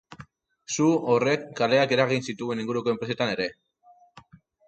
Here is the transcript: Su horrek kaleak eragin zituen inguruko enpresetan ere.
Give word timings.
Su 0.75 0.87
horrek 1.15 1.43
kaleak 1.59 1.93
eragin 1.97 2.25
zituen 2.33 2.63
inguruko 2.65 2.93
enpresetan 2.97 3.35
ere. 3.37 3.49